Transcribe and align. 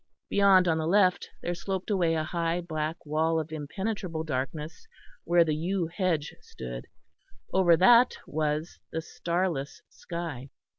Beyond 0.31 0.67
on 0.67 0.79
the 0.79 0.87
left 0.87 1.29
there 1.43 1.53
sloped 1.53 1.91
away 1.91 2.15
a 2.15 2.23
high 2.23 2.59
black 2.59 3.05
wall 3.05 3.39
of 3.39 3.51
impenetrable 3.51 4.23
darkness 4.23 4.87
where 5.25 5.43
the 5.43 5.53
yew 5.55 5.91
hedge 5.95 6.33
stood; 6.41 6.87
over 7.53 7.77
that 7.77 8.17
was 8.25 8.79
the 8.91 9.03
starless 9.03 9.83
sky. 9.89 10.49